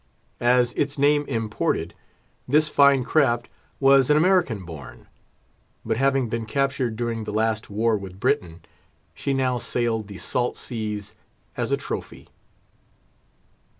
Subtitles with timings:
[0.39, 1.93] As its name imported,
[2.47, 3.47] this fine craft
[3.79, 5.05] was an American born;
[5.85, 8.61] but having been captured during the last war with Britain,
[9.13, 11.13] she now sailed the salt seas
[11.55, 12.29] as a trophy.